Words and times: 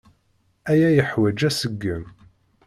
Aya 0.71 0.89
yeḥwaǧ 0.91 1.39
aseggem. 1.49 2.05